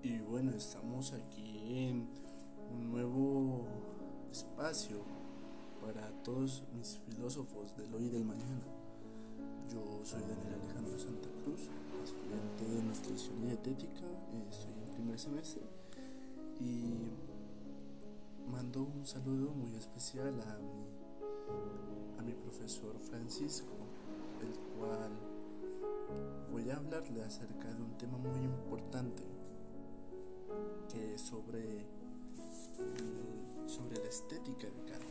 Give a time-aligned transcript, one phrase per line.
[0.00, 2.08] Y bueno, estamos aquí en
[2.72, 3.66] un nuevo
[4.30, 4.98] espacio
[5.84, 8.62] para todos mis filósofos del hoy y del mañana.
[9.68, 11.68] Yo soy Daniel Alejandro Santa Cruz,
[12.04, 14.06] estudiante de nutrición y dietética,
[14.48, 15.62] estoy en primer semestre
[16.60, 17.10] y
[18.48, 23.72] mando un saludo muy especial a mi, a mi profesor Francisco,
[24.42, 25.10] el cual
[26.52, 29.37] voy a hablarle acerca de un tema muy importante
[30.98, 31.86] que es sobre,
[33.66, 35.04] sobre la estética de Kant.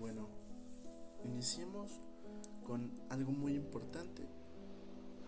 [0.00, 0.28] Bueno,
[1.24, 2.00] iniciemos
[2.66, 4.22] con algo muy importante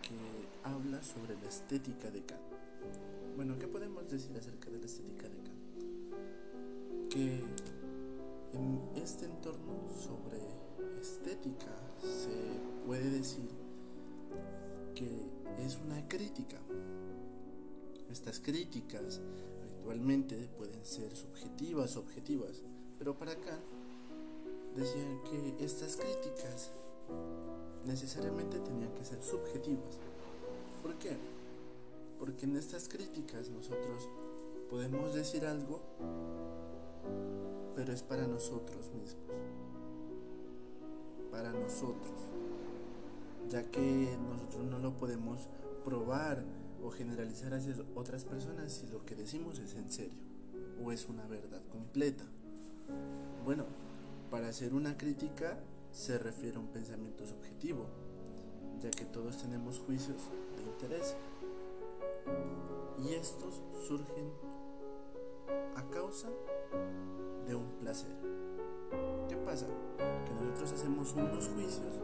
[0.02, 2.40] que habla sobre la estética de Kant.
[3.36, 7.10] Bueno, ¿qué podemos decir acerca de la estética de Kant?
[7.10, 7.44] Que
[8.54, 10.38] en este entorno sobre
[11.00, 13.50] estética se puede decir
[14.94, 15.28] que
[15.64, 16.58] es una crítica.
[18.10, 19.20] Estas críticas
[19.62, 22.62] actualmente pueden ser subjetivas o objetivas,
[22.98, 23.62] pero para Kant
[24.76, 26.70] decían que estas críticas
[27.84, 29.98] necesariamente tenían que ser subjetivas.
[30.82, 31.16] ¿Por qué?
[32.18, 34.08] Porque en estas críticas nosotros
[34.70, 35.80] podemos decir algo,
[37.76, 39.36] pero es para nosotros mismos.
[41.30, 42.28] Para nosotros
[43.48, 45.48] ya que nosotros no lo podemos
[45.84, 46.44] probar
[46.82, 50.28] o generalizar hacia otras personas si lo que decimos es en serio
[50.82, 52.24] o es una verdad completa.
[53.44, 53.64] Bueno,
[54.30, 55.58] para hacer una crítica
[55.92, 57.86] se refiere a un pensamiento subjetivo,
[58.82, 60.16] ya que todos tenemos juicios
[60.56, 61.16] de interés
[63.04, 64.30] y estos surgen
[65.76, 66.28] a causa
[67.46, 68.14] de un placer.
[69.28, 69.66] ¿Qué pasa?
[69.96, 72.00] Que nosotros hacemos unos juicios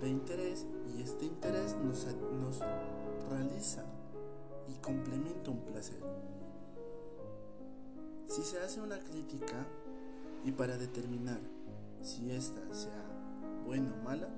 [0.00, 2.06] de interés y este interés nos,
[2.40, 2.60] nos
[3.30, 3.84] realiza
[4.68, 6.00] y complementa un placer.
[8.26, 9.66] Si se hace una crítica
[10.44, 11.40] y para determinar
[12.02, 13.04] si esta sea
[13.64, 14.28] buena o mala,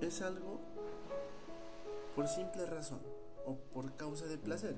[0.00, 0.60] es algo
[2.14, 3.00] por simple razón
[3.46, 4.74] o por causa de placer.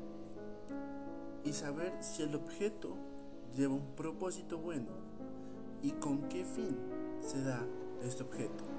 [1.44, 2.97] Y saber si el objeto
[3.55, 4.91] lleva un propósito bueno
[5.82, 6.77] y con qué fin
[7.21, 7.65] se da
[8.03, 8.75] este objeto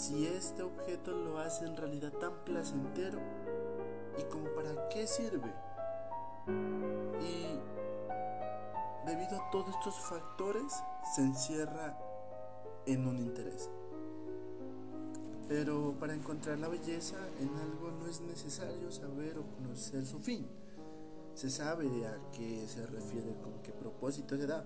[0.00, 3.20] si este objeto lo hace en realidad tan placentero
[4.18, 5.52] y como para qué sirve.
[7.20, 7.58] Y
[9.06, 10.72] debido a todos estos factores
[11.14, 11.98] se encierra
[12.86, 13.68] en un interés.
[15.48, 20.48] Pero para encontrar la belleza en algo no es necesario saber o conocer su fin.
[21.34, 24.64] Se sabe a qué se refiere, con qué propósito se da,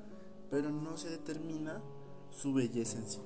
[0.49, 1.83] pero no se determina
[2.31, 3.21] su belleza en sí.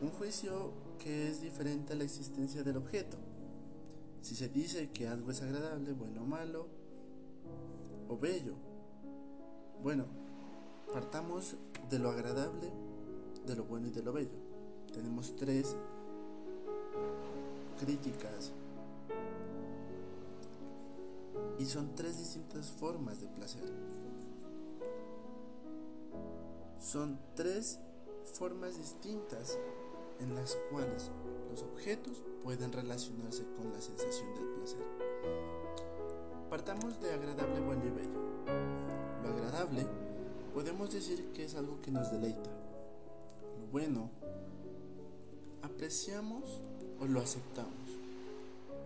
[0.00, 3.18] Un juicio que es diferente a la existencia del objeto.
[4.22, 6.66] Si se dice que algo es agradable, bueno o malo,
[8.08, 8.54] o bello.
[9.82, 10.06] Bueno,
[10.92, 11.56] partamos
[11.90, 12.70] de lo agradable,
[13.46, 14.30] de lo bueno y de lo bello.
[14.92, 15.76] Tenemos tres
[17.78, 18.52] críticas
[21.58, 23.70] y son tres distintas formas de placer.
[26.78, 27.78] Son tres
[28.32, 29.58] formas distintas
[30.20, 31.10] en las cuales
[31.50, 34.84] los objetos pueden relacionarse con la sensación del placer.
[36.48, 38.20] Partamos de agradable, bueno y bello.
[39.22, 39.86] Lo agradable
[40.54, 42.50] podemos decir que es algo que nos deleita.
[43.60, 44.10] Lo bueno
[45.62, 46.60] apreciamos
[47.00, 47.72] o lo aceptamos.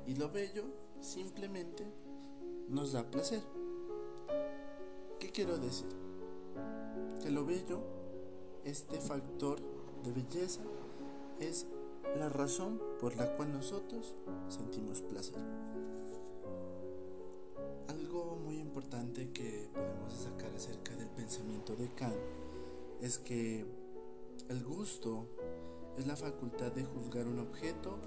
[0.07, 0.65] Y lo bello
[1.01, 1.85] simplemente
[2.69, 3.43] nos da placer.
[5.19, 5.89] ¿Qué quiero decir?
[7.23, 7.81] Que lo bello,
[8.65, 9.59] este factor
[10.05, 10.61] de belleza,
[11.41, 11.67] es
[12.19, 14.15] la razón por la cual nosotros
[14.49, 15.39] sentimos placer.
[17.89, 22.17] Algo muy importante que podemos sacar acerca del pensamiento de Kant
[23.01, 23.67] es que
[24.49, 25.29] el gusto
[25.99, 27.99] es la facultad de juzgar un objeto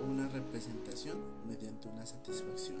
[0.00, 2.80] o una representación mediante una satisfacción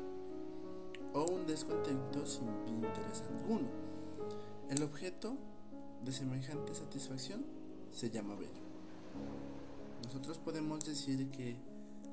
[1.14, 3.68] o un descontento sin interés alguno.
[4.70, 5.36] El objeto
[6.04, 7.44] de semejante satisfacción
[7.92, 8.71] se llama bello.
[10.12, 11.56] Nosotros podemos decir que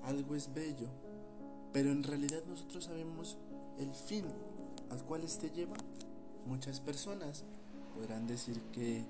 [0.05, 0.87] algo es bello,
[1.73, 3.37] pero en realidad nosotros sabemos
[3.77, 4.23] el fin
[4.89, 5.75] al cual éste lleva.
[6.45, 7.43] Muchas personas
[7.93, 9.03] podrán decir que,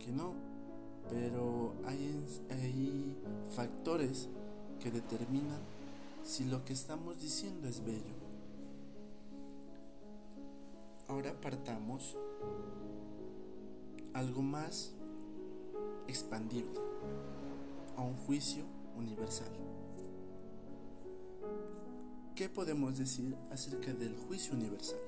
[0.00, 0.32] que no,
[1.08, 3.16] pero hay, hay
[3.54, 4.26] factores
[4.82, 5.60] que determinan
[6.24, 8.16] si lo que estamos diciendo es bello.
[11.06, 12.16] Ahora partamos
[14.12, 14.90] algo más
[16.08, 16.83] expandible
[17.96, 18.64] a un juicio
[18.96, 19.50] universal.
[22.34, 24.98] ¿qué podemos decir acerca del juicio universal?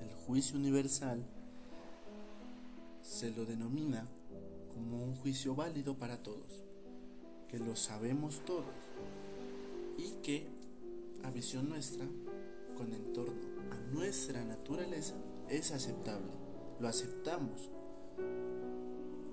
[0.00, 1.24] El juicio universal
[3.02, 4.06] se lo denomina
[4.74, 6.64] como un juicio válido para todos,
[7.48, 8.64] que lo sabemos todos
[9.96, 10.48] y que
[11.22, 12.04] a visión nuestra,
[12.76, 15.14] con entorno a nuestra naturaleza,
[15.48, 16.32] es aceptable,
[16.80, 17.70] lo aceptamos.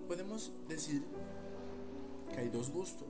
[0.07, 1.03] Podemos decir
[2.33, 3.07] que hay dos gustos,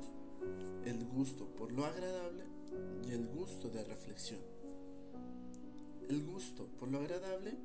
[0.85, 2.43] el gusto por lo agradable
[3.07, 4.39] y el gusto de reflexión.
[6.09, 7.57] El gusto por lo agradable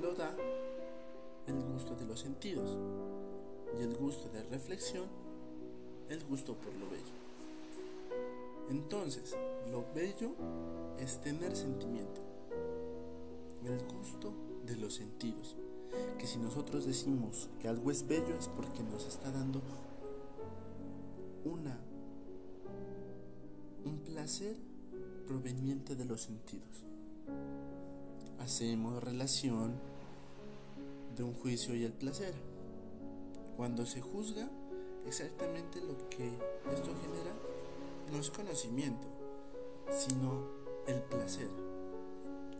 [0.00, 0.34] lo da
[1.46, 2.78] el gusto de los sentidos
[3.78, 5.08] y el gusto de reflexión
[6.10, 7.20] el gusto por lo bello.
[8.68, 9.36] Entonces,
[9.70, 10.32] lo bello
[10.98, 12.20] es tener sentimiento,
[13.64, 14.32] el gusto
[14.66, 15.56] de los sentidos.
[16.18, 19.60] Que si nosotros decimos que algo es bello es porque nos está dando
[21.44, 21.78] una
[23.84, 24.56] un placer
[25.26, 26.84] proveniente de los sentidos.
[28.38, 29.74] Hacemos relación
[31.16, 32.34] de un juicio y el placer.
[33.56, 34.50] Cuando se juzga,
[35.06, 36.26] exactamente lo que
[36.72, 37.34] esto genera
[38.10, 39.06] no es conocimiento,
[39.90, 40.46] sino
[40.86, 41.50] el placer,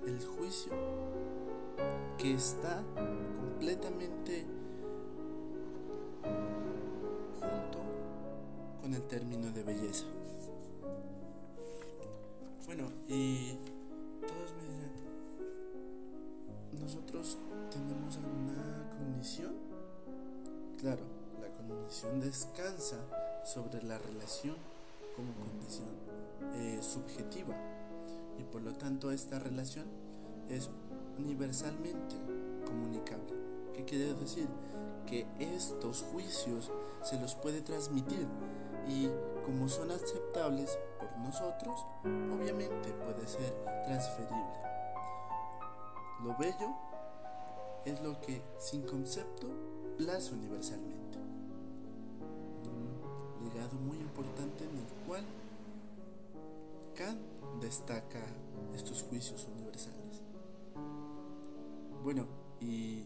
[0.07, 0.73] el juicio
[2.19, 4.45] que está completamente
[7.41, 7.79] junto
[8.81, 10.05] con el término de belleza.
[12.67, 13.55] Bueno, y
[14.21, 14.93] todos me dirán,
[16.81, 17.39] ¿nosotros
[17.71, 19.55] tenemos alguna condición?
[20.79, 21.03] Claro,
[21.41, 22.99] la condición descansa
[23.45, 24.57] sobre la relación
[25.17, 25.89] como condición
[26.55, 27.55] eh, subjetiva
[28.39, 29.87] y por lo tanto esta relación
[30.49, 30.71] es
[31.25, 32.17] universalmente
[32.67, 33.35] comunicable.
[33.75, 34.49] ¿Qué quiere decir?
[35.07, 36.71] Que estos juicios
[37.03, 38.27] se los puede transmitir
[38.89, 39.09] y
[39.45, 43.53] como son aceptables por nosotros, obviamente puede ser
[43.85, 44.61] transferible.
[46.23, 46.77] Lo bello
[47.85, 49.47] es lo que sin concepto
[49.97, 51.19] plaza universalmente.
[53.39, 55.25] Un legado muy importante en el cual
[56.95, 57.19] Kant
[57.61, 58.21] destaca
[58.75, 60.23] estos juicios universales.
[62.03, 62.27] Bueno,
[62.63, 63.05] ¿y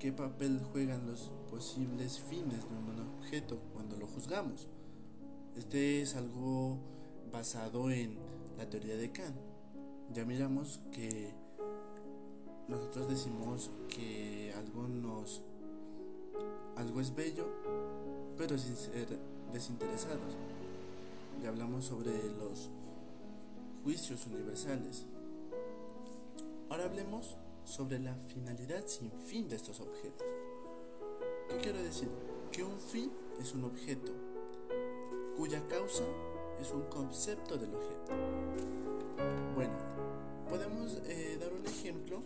[0.00, 4.66] qué papel juegan los posibles fines de un objeto cuando lo juzgamos?
[5.56, 6.80] Este es algo
[7.30, 8.16] basado en
[8.58, 9.36] la teoría de Kant.
[10.12, 11.32] Ya miramos que
[12.66, 15.42] nosotros decimos que algo nos
[16.74, 17.46] algo es bello,
[18.36, 19.06] pero sin ser
[19.52, 20.34] desinteresados.
[21.40, 22.10] Ya hablamos sobre
[22.40, 22.70] los
[23.84, 25.06] juicios universales.
[26.68, 30.26] Ahora hablemos sobre la finalidad sin fin de estos objetos.
[31.48, 32.08] ¿Qué quiero decir?
[32.52, 34.12] Que un fin es un objeto
[35.36, 36.04] cuya causa
[36.60, 38.12] es un concepto del objeto.
[39.54, 39.74] Bueno,
[40.48, 42.22] podemos eh, dar un ejemplo,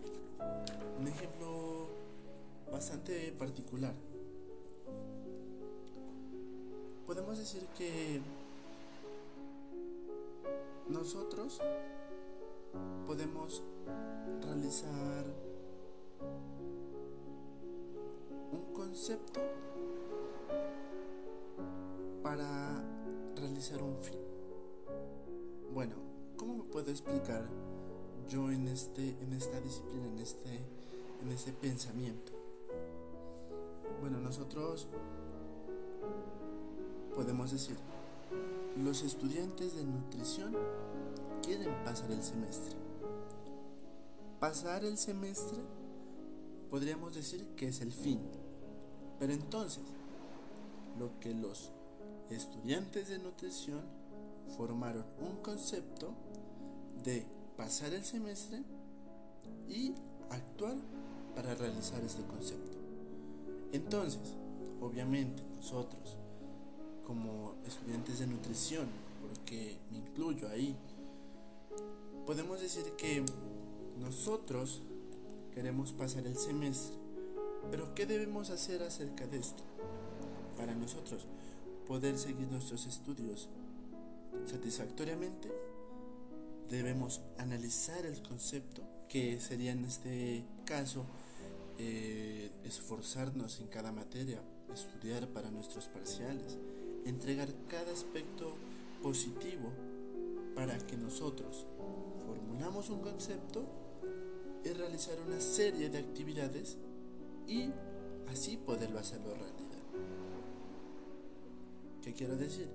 [0.98, 1.88] un ejemplo
[2.70, 3.94] bastante particular.
[7.06, 8.20] Podemos decir que
[10.88, 11.60] nosotros
[13.06, 13.62] podemos
[14.42, 15.24] realizar
[18.52, 19.40] un concepto
[22.22, 22.82] para
[23.36, 24.18] realizar un fin.
[25.72, 25.94] Bueno,
[26.36, 27.46] ¿cómo me puedo explicar
[28.28, 30.50] yo en este en esta disciplina, en este
[31.22, 32.32] en este pensamiento?
[34.00, 34.88] Bueno, nosotros
[37.14, 37.76] podemos decir
[38.76, 40.56] los estudiantes de nutrición
[41.42, 42.87] quieren pasar el semestre.
[44.40, 45.58] Pasar el semestre
[46.70, 48.20] podríamos decir que es el fin.
[49.18, 49.82] Pero entonces,
[50.96, 51.72] lo que los
[52.30, 53.80] estudiantes de nutrición
[54.56, 56.14] formaron un concepto
[57.02, 57.26] de
[57.56, 58.62] pasar el semestre
[59.68, 59.94] y
[60.30, 60.76] actuar
[61.34, 62.78] para realizar este concepto.
[63.72, 64.34] Entonces,
[64.80, 66.16] obviamente nosotros,
[67.04, 68.86] como estudiantes de nutrición,
[69.20, 70.76] porque me incluyo ahí,
[72.24, 73.24] podemos decir que
[74.00, 74.82] nosotros
[75.54, 76.96] queremos pasar el semestre,
[77.70, 79.62] pero ¿qué debemos hacer acerca de esto?
[80.56, 81.26] Para nosotros
[81.86, 83.48] poder seguir nuestros estudios
[84.46, 85.50] satisfactoriamente,
[86.68, 91.04] debemos analizar el concepto, que sería en este caso
[91.78, 96.58] eh, esforzarnos en cada materia, estudiar para nuestros parciales,
[97.04, 98.54] entregar cada aspecto
[99.02, 99.72] positivo
[100.54, 101.66] para que nosotros
[102.26, 103.64] formulamos un concepto
[104.68, 106.76] y realizar una serie de actividades
[107.46, 107.70] y
[108.28, 109.78] así poderlo hacerlo realidad.
[112.02, 112.68] ¿Qué quiero decir?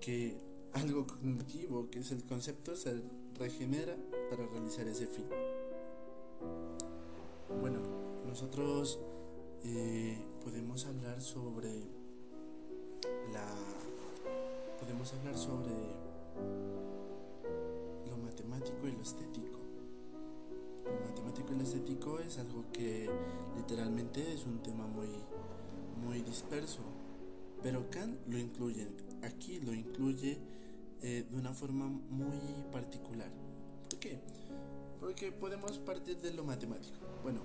[0.00, 0.36] Que
[0.72, 3.00] algo cognitivo, que es el concepto, se
[3.38, 3.96] regenera
[4.30, 5.26] para realizar ese fin.
[7.60, 7.80] Bueno,
[8.26, 9.00] nosotros
[9.64, 11.72] eh, podemos hablar sobre
[13.32, 13.54] la
[14.78, 15.72] podemos hablar sobre
[18.08, 19.55] lo matemático y lo estético.
[21.04, 23.08] Matemático y lo estético es algo que
[23.56, 25.08] literalmente es un tema muy
[25.96, 26.80] muy disperso,
[27.62, 28.88] pero Kant lo incluye.
[29.22, 30.38] Aquí lo incluye
[31.02, 32.38] eh, de una forma muy
[32.70, 33.30] particular.
[33.88, 34.18] ¿Por qué?
[35.00, 36.96] Porque podemos partir de lo matemático.
[37.22, 37.40] Bueno,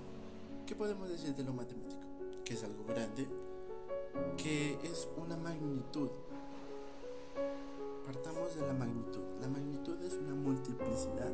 [0.66, 2.00] ¿qué podemos decir de lo matemático?
[2.44, 3.26] Que es algo grande,
[4.36, 6.10] que es una magnitud.
[8.04, 9.22] Partamos de la magnitud.
[9.40, 11.32] La magnitud es una multiplicidad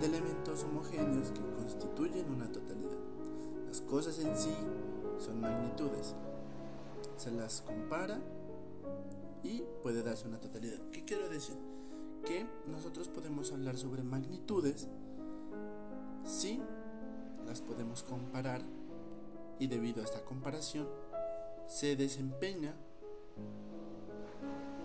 [0.00, 2.98] de elementos homogéneos que constituyen una totalidad.
[3.68, 4.54] Las cosas en sí
[5.18, 6.14] son magnitudes.
[7.16, 8.20] Se las compara
[9.42, 10.78] y puede darse una totalidad.
[10.92, 11.56] ¿Qué quiero decir?
[12.24, 14.88] Que nosotros podemos hablar sobre magnitudes
[16.24, 16.60] si
[17.46, 18.62] las podemos comparar
[19.58, 20.88] y debido a esta comparación
[21.66, 22.74] se desempeña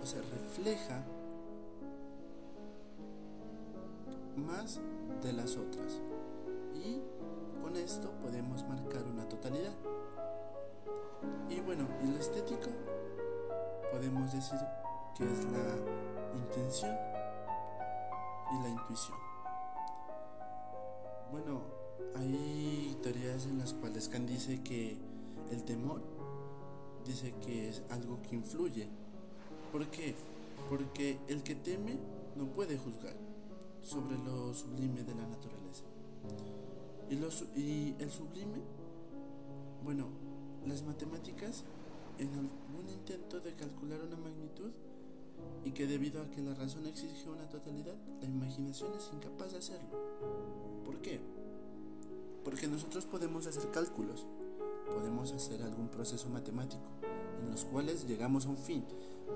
[0.02, 1.06] o se refleja
[4.40, 4.80] más
[5.22, 6.02] de las otras
[6.74, 7.02] y
[7.62, 9.74] con esto podemos marcar una totalidad
[11.50, 12.70] y bueno y lo estético
[13.92, 14.60] podemos decir
[15.18, 16.96] que es la intención
[18.52, 19.18] y la intuición.
[21.32, 21.62] Bueno,
[22.16, 24.98] hay teorías en las cuales Kant dice que
[25.52, 26.02] el temor
[27.06, 28.88] dice que es algo que influye.
[29.72, 30.16] ¿Por qué?
[30.70, 31.98] Porque el que teme
[32.36, 33.29] no puede juzgar
[33.82, 35.84] sobre lo sublime de la naturaleza.
[37.10, 37.16] Y,
[37.60, 38.60] y el sublime,
[39.84, 40.08] bueno,
[40.68, 41.64] las matemáticas
[42.18, 44.72] en algún intento de calcular una magnitud
[45.64, 49.58] y que debido a que la razón exige una totalidad, la imaginación es incapaz de
[49.60, 49.90] hacerlo.
[50.86, 51.20] ¿Por qué?
[52.44, 54.26] Porque nosotros podemos hacer cálculos,
[54.94, 56.84] podemos hacer algún proceso matemático
[57.42, 58.84] en los cuales llegamos a un fin.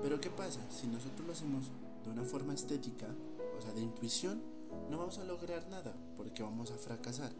[0.02, 0.60] Pero ¿qué pasa?
[0.70, 1.70] Si nosotros lo hacemos
[2.04, 3.08] de una forma estética,
[3.56, 4.42] o sea, de intuición,
[4.90, 7.32] no vamos a lograr nada porque vamos a fracasar.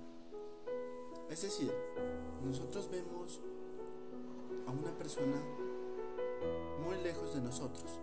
[1.30, 1.72] Es decir,
[2.44, 3.40] nosotros vemos
[4.66, 5.42] a una persona
[6.84, 8.00] muy lejos de nosotros.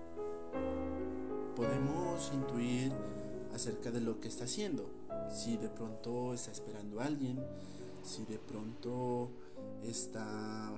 [1.56, 2.91] Podemos intuir
[3.53, 4.89] acerca de lo que está haciendo.
[5.30, 7.39] Si de pronto está esperando a alguien,
[8.03, 9.30] si de pronto
[9.84, 10.74] está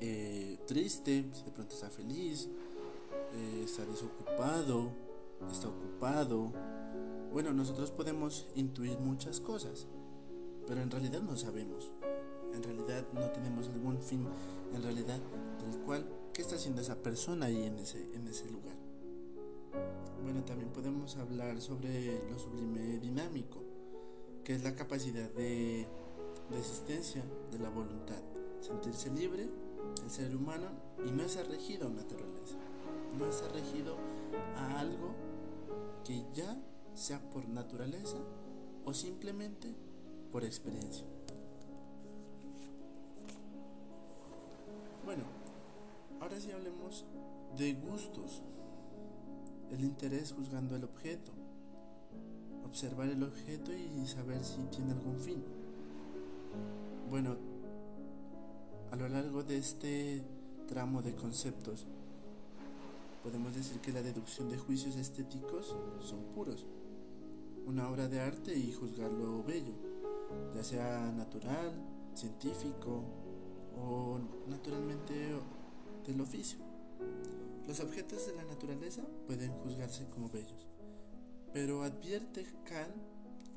[0.00, 2.48] eh, triste, si de pronto está feliz,
[3.34, 4.90] eh, está desocupado,
[5.50, 6.52] está ocupado.
[7.32, 9.86] Bueno, nosotros podemos intuir muchas cosas,
[10.66, 11.92] pero en realidad no sabemos
[12.54, 14.26] en realidad no tenemos algún fin,
[14.74, 15.18] en realidad
[15.60, 18.76] del cual, ¿qué está haciendo esa persona ahí en ese, en ese lugar?
[20.22, 23.62] Bueno, también podemos hablar sobre lo sublime dinámico,
[24.44, 25.86] que es la capacidad de,
[26.58, 28.20] existencia de la voluntad,
[28.60, 29.48] sentirse libre,
[30.02, 30.66] el ser humano,
[31.06, 32.56] y no está regido a naturaleza,
[33.18, 33.96] no está regido
[34.56, 35.14] a algo
[36.08, 36.56] que ya
[36.94, 38.16] sea por naturaleza
[38.86, 39.74] o simplemente
[40.32, 41.04] por experiencia.
[45.04, 45.24] Bueno,
[46.18, 47.04] ahora sí hablemos
[47.58, 48.42] de gustos.
[49.70, 51.30] El interés juzgando el objeto.
[52.64, 55.44] Observar el objeto y saber si tiene algún fin.
[57.10, 57.36] Bueno,
[58.90, 60.24] a lo largo de este
[60.66, 61.86] tramo de conceptos,
[63.22, 66.66] podemos decir que la deducción de juicios estéticos son puros.
[67.66, 69.74] Una obra de arte y juzgarlo bello,
[70.54, 71.72] ya sea natural,
[72.14, 73.04] científico,
[73.80, 75.14] o naturalmente
[76.06, 76.58] del oficio.
[77.66, 80.68] Los objetos de la naturaleza pueden juzgarse como bellos,
[81.52, 82.96] pero advierte Kant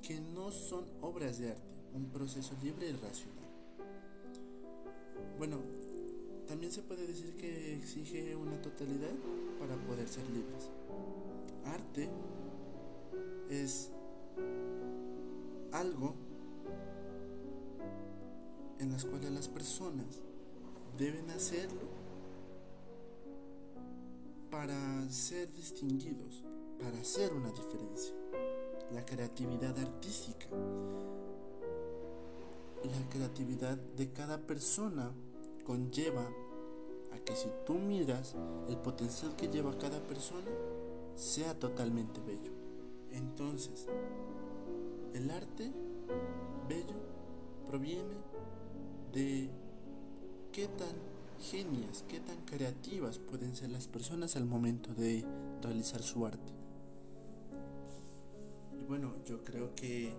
[0.01, 3.49] que no son obras de arte, un proceso libre y racional.
[5.37, 5.59] Bueno,
[6.51, 9.13] también se puede decir que exige una totalidad
[9.57, 10.69] para poder ser libres.
[11.63, 12.09] Arte
[13.49, 13.89] es
[15.71, 16.13] algo
[18.79, 20.19] en las cuales las personas
[20.97, 21.87] deben hacerlo
[24.49, 26.43] para ser distinguidos,
[26.81, 28.13] para hacer una diferencia.
[28.93, 30.47] La creatividad artística,
[32.83, 35.13] la creatividad de cada persona
[35.63, 36.27] conlleva
[37.13, 38.35] a que si tú miras
[38.67, 40.49] el potencial que lleva cada persona,
[41.15, 42.51] sea totalmente bello.
[43.11, 43.87] Entonces,
[45.13, 45.71] el arte
[46.67, 46.95] bello
[47.67, 48.15] proviene
[49.13, 49.49] de
[50.51, 50.95] qué tan
[51.39, 55.25] genias, qué tan creativas pueden ser las personas al momento de
[55.61, 56.53] realizar su arte.
[58.79, 60.13] Y bueno, yo creo que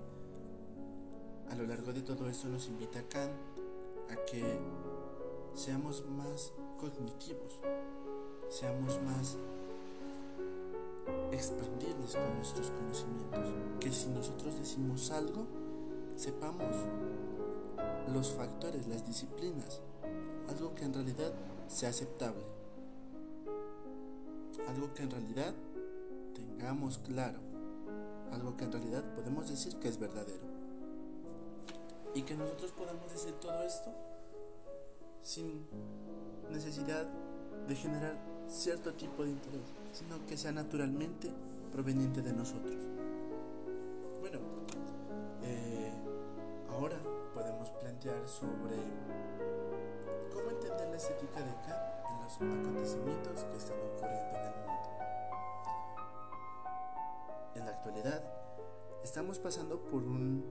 [1.51, 3.33] a lo largo de todo esto nos invita Kant
[4.11, 4.43] a que
[5.55, 7.61] seamos más cognitivos,
[8.49, 9.37] seamos más
[11.31, 15.47] expandibles con nuestros conocimientos, que si nosotros decimos algo,
[16.17, 16.75] sepamos
[18.13, 19.81] los factores, las disciplinas,
[20.49, 21.33] algo que en realidad
[21.69, 22.43] sea aceptable,
[24.69, 25.55] algo que en realidad
[26.35, 27.39] tengamos claro,
[28.33, 30.51] algo que en realidad podemos decir que es verdadero.
[32.15, 33.91] Y que nosotros podamos decir todo esto
[35.23, 35.65] sin
[36.53, 37.07] necesidad
[37.67, 38.17] de generar
[38.47, 41.33] cierto tipo de interés, sino que sea naturalmente
[41.73, 42.77] proveniente de nosotros.
[44.21, 44.39] Bueno,
[45.43, 45.93] eh,
[46.71, 46.99] ahora
[47.35, 48.77] podemos plantear sobre
[50.33, 54.91] cómo entender la estética de Kant en los acontecimientos que están ocurriendo en el mundo.
[57.55, 58.23] En la actualidad,
[59.03, 60.45] estamos pasando por un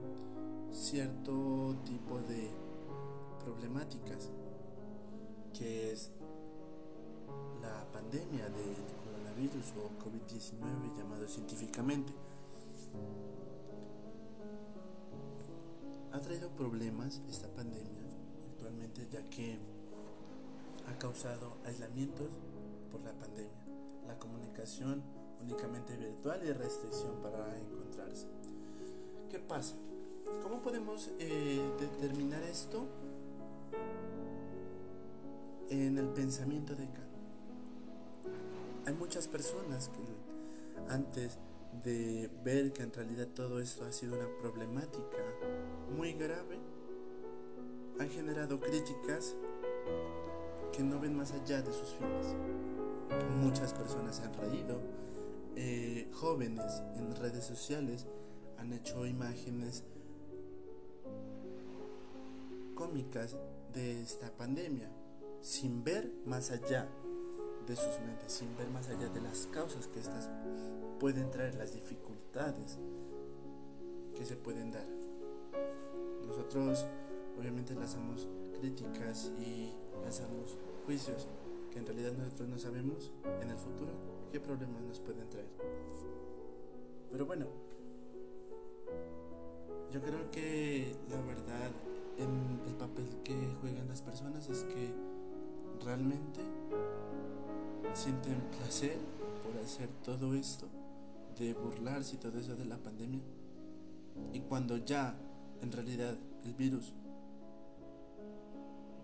[0.72, 2.50] cierto tipo de
[3.44, 4.30] problemáticas
[5.52, 6.10] que es
[7.60, 12.12] la pandemia del coronavirus o COVID-19 llamado científicamente.
[16.12, 18.02] Ha traído problemas esta pandemia
[18.52, 19.58] actualmente ya que
[20.86, 22.28] ha causado aislamientos
[22.90, 23.66] por la pandemia,
[24.06, 25.02] la comunicación
[25.40, 28.26] únicamente virtual y restricción para encontrarse.
[29.30, 29.74] ¿Qué pasa?
[30.42, 32.86] ¿Cómo podemos eh, determinar esto
[35.80, 37.12] en el pensamiento de Kant?
[38.86, 41.38] Hay muchas personas que antes
[41.82, 45.16] de ver que en realidad todo esto ha sido una problemática
[45.96, 46.58] muy grave,
[47.98, 49.34] han generado críticas
[50.72, 52.34] que no ven más allá de sus fines.
[53.40, 54.80] Muchas personas se han reído,
[55.56, 58.06] eh, jóvenes en redes sociales
[58.58, 59.84] han hecho imágenes
[62.74, 63.36] cómicas
[63.72, 64.90] de esta pandemia,
[65.42, 66.88] sin ver más allá
[67.66, 70.30] de sus mentes, sin ver más allá de las causas que estas
[70.98, 72.78] pueden traer, las dificultades
[74.16, 74.86] que se pueden dar.
[76.26, 76.86] Nosotros
[77.38, 78.28] obviamente lanzamos
[78.58, 81.28] críticas y lanzamos juicios
[81.72, 83.90] que en realidad nosotros no sabemos en el futuro
[84.30, 85.48] qué problemas nos pueden traer.
[87.10, 87.46] Pero bueno,
[89.90, 91.70] yo creo que la verdad
[92.16, 95.11] en el papel que juegan las personas es que
[95.84, 96.40] realmente
[97.94, 98.98] sienten placer
[99.42, 100.66] por hacer todo esto,
[101.38, 103.22] de burlarse y todo eso de la pandemia.
[104.32, 105.14] Y cuando ya
[105.60, 106.92] en realidad el virus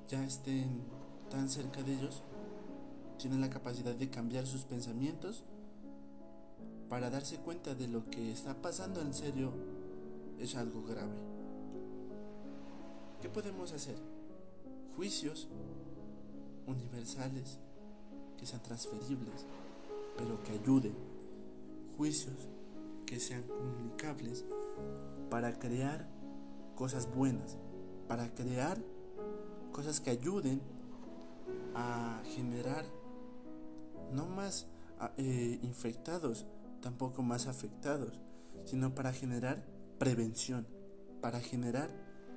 [0.09, 0.83] ya estén
[1.31, 2.23] tan cerca de ellos,
[3.19, 5.45] tienen la capacidad de cambiar sus pensamientos
[6.89, 9.53] para darse cuenta de lo que está pasando en serio
[10.39, 11.19] es algo grave.
[13.21, 13.97] ¿Qué podemos hacer?
[14.97, 15.49] Juicios
[16.69, 17.59] universales
[18.37, 19.47] que sean transferibles,
[20.17, 20.95] pero que ayuden.
[21.97, 22.37] Juicios
[23.07, 24.45] que sean comunicables
[25.31, 26.09] para crear
[26.77, 27.57] cosas buenas,
[28.07, 28.79] para crear
[29.73, 30.61] cosas que ayuden
[31.75, 32.85] a generar
[34.13, 34.67] no más
[35.17, 36.47] eh, infectados,
[36.81, 38.21] tampoco más afectados,
[38.65, 39.65] sino para generar
[39.99, 40.67] prevención,
[41.21, 41.91] para generar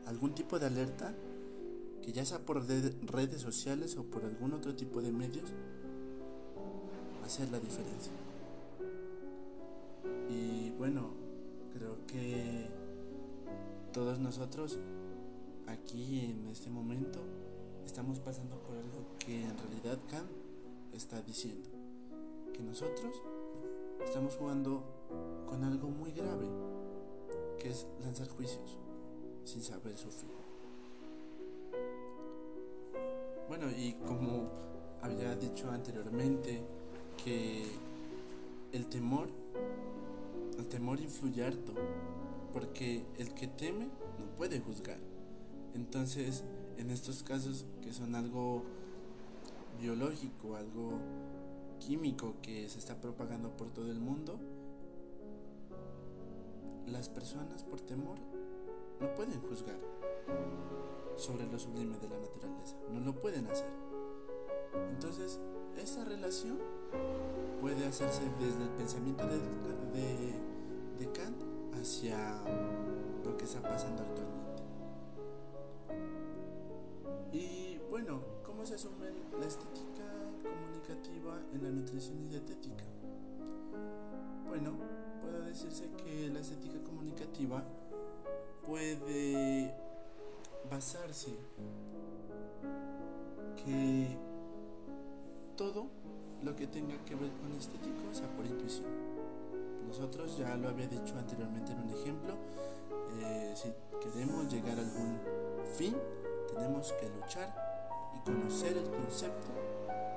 [0.07, 1.13] algún tipo de alerta
[2.01, 5.51] que ya sea por redes sociales o por algún otro tipo de medios,
[7.23, 8.11] hacer la diferencia.
[10.29, 11.11] Y bueno,
[11.73, 12.69] creo que
[13.93, 14.79] todos nosotros
[15.67, 17.19] aquí en este momento
[17.85, 20.29] estamos pasando por algo que en realidad Kant
[20.93, 21.69] está diciendo.
[22.53, 23.15] Que nosotros
[24.05, 24.83] estamos jugando
[25.47, 26.47] con algo muy grave,
[27.59, 28.77] que es lanzar juicios
[29.43, 30.40] sin saber su fin.
[33.51, 34.47] Bueno, y como
[35.01, 36.63] había dicho anteriormente,
[37.21, 37.65] que
[38.71, 39.27] el temor,
[40.57, 41.73] el temor influye harto,
[42.53, 44.99] porque el que teme no puede juzgar.
[45.75, 46.45] Entonces,
[46.77, 48.63] en estos casos que son algo
[49.81, 50.93] biológico, algo
[51.81, 54.39] químico que se está propagando por todo el mundo,
[56.87, 58.17] las personas por temor
[59.01, 59.77] no pueden juzgar
[61.15, 63.69] sobre lo sublime de la naturaleza, no lo pueden hacer.
[64.91, 65.39] Entonces,
[65.77, 66.59] esa relación
[67.59, 69.41] puede hacerse desde el pensamiento de,
[71.13, 71.43] Kant
[71.73, 72.15] hacia
[73.25, 74.63] lo que está pasando actualmente.
[77.33, 80.05] Y bueno, ¿cómo se asume la estética
[80.43, 82.85] comunicativa en la nutrición y dietética?
[84.47, 84.77] Bueno,
[85.21, 87.63] puede decirse que la estética comunicativa
[88.65, 89.73] puede
[90.71, 91.35] basarse
[93.57, 94.17] que
[95.57, 95.87] todo
[96.41, 98.87] lo que tenga que ver con estético sea por intuición.
[99.85, 102.35] Nosotros ya lo había dicho anteriormente en un ejemplo,
[103.19, 105.19] eh, si queremos llegar a algún
[105.77, 105.93] fin,
[106.47, 107.53] tenemos que luchar
[108.15, 109.49] y conocer el concepto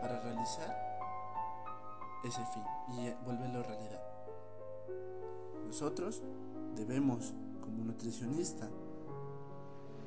[0.00, 0.72] para realizar
[2.22, 2.62] ese fin
[2.92, 4.02] y volverlo realidad.
[5.66, 6.22] Nosotros
[6.76, 8.70] debemos, como nutricionista,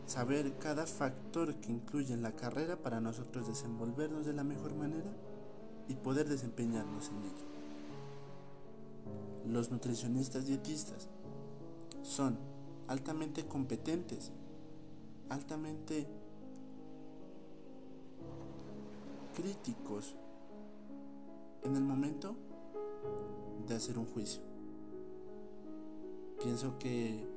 [0.07, 5.11] saber cada factor que incluye en la carrera para nosotros desenvolvernos de la mejor manera
[5.89, 7.45] y poder desempeñarnos en ello.
[9.45, 11.09] Los nutricionistas dietistas
[12.03, 12.37] son
[12.87, 14.31] altamente competentes,
[15.29, 16.07] altamente
[19.35, 20.15] críticos
[21.63, 22.35] en el momento
[23.67, 24.41] de hacer un juicio.
[26.41, 27.36] Pienso que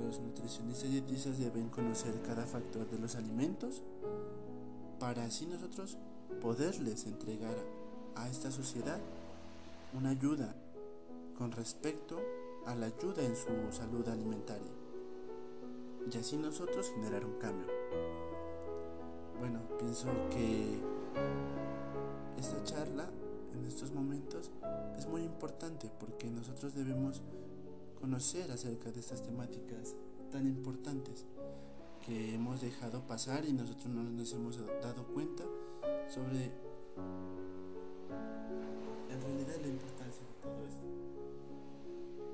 [0.00, 3.82] los nutricionistas y dietistas deben conocer cada factor de los alimentos
[4.98, 5.96] para así nosotros
[6.40, 7.56] poderles entregar
[8.14, 8.98] a esta sociedad
[9.94, 10.54] una ayuda
[11.36, 12.20] con respecto
[12.66, 14.70] a la ayuda en su salud alimentaria
[16.10, 17.66] y así nosotros generar un cambio.
[19.38, 20.78] Bueno, pienso que
[22.38, 23.08] esta charla
[23.54, 24.50] en estos momentos
[24.96, 27.22] es muy importante porque nosotros debemos
[28.00, 29.94] conocer acerca de estas temáticas
[30.32, 31.26] tan importantes
[32.04, 35.44] que hemos dejado pasar y nosotros no nos hemos dado cuenta
[36.08, 36.50] sobre
[39.10, 40.82] en realidad la importancia de todo esto.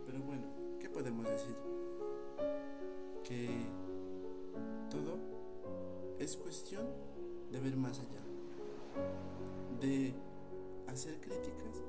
[0.06, 0.44] Pero bueno,
[0.78, 1.56] ¿qué podemos decir?
[3.24, 3.66] Que
[4.88, 5.18] todo
[6.20, 6.86] es cuestión
[7.50, 8.22] de ver más allá,
[9.80, 10.14] de
[10.86, 11.82] hacer críticas,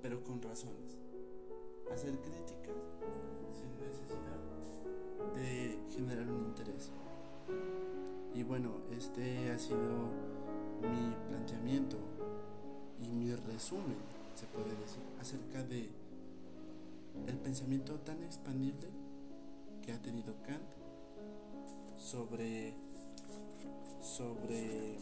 [0.00, 1.03] pero con razones
[1.92, 2.76] hacer críticas
[3.52, 4.40] sin necesidad
[5.34, 6.90] de generar un interés.
[8.34, 10.10] Y bueno, este ha sido
[10.80, 11.96] mi planteamiento
[13.00, 13.96] y mi resumen,
[14.34, 15.90] se puede decir, acerca de
[17.26, 18.88] el pensamiento tan expandible
[19.82, 20.62] que ha tenido Kant
[21.96, 22.74] sobre
[24.00, 24.96] sobre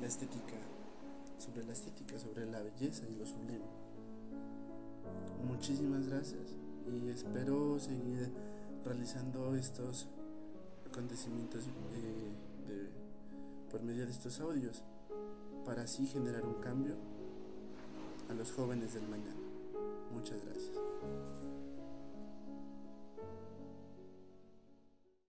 [0.00, 0.56] la estética,
[1.38, 3.85] sobre la estética, sobre la belleza y lo sublime.
[5.46, 6.54] Muchísimas gracias
[6.86, 8.30] y espero seguir
[8.84, 10.08] realizando estos
[10.88, 12.90] acontecimientos eh,
[13.70, 14.82] por medio de estos audios
[15.64, 16.94] para así generar un cambio
[18.28, 19.34] a los jóvenes del mañana.
[20.12, 20.85] Muchas gracias.